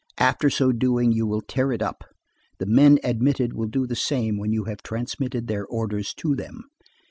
[0.39, 2.03] After so doing ||||||| you will tear it up.
[2.57, 6.33] The men admitted will do the same ||||||| when you have transmitted their orders to
[6.35, 6.63] them.